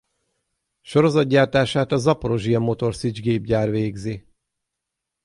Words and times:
Sorozatgyártását 0.83 1.91
a 1.91 1.97
zaporizzsja 1.97 2.59
Motor 2.59 2.95
Szics 2.95 3.21
gépgyár 3.21 3.69
végzi. 3.69 4.27